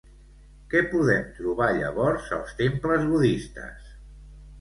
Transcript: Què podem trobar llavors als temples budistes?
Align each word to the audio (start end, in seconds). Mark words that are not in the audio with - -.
Què 0.69 0.79
podem 0.93 1.27
trobar 1.39 1.67
llavors 1.79 2.31
als 2.37 2.55
temples 2.61 3.05
budistes? 3.11 3.93